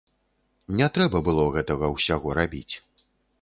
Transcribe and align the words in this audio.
Не 0.79 0.87
трэба 0.95 1.21
было 1.27 1.45
гэтага 1.57 1.91
ўсяго 1.97 2.35
рабіць! 2.39 2.75